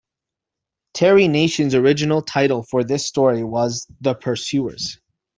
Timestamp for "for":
2.63-2.83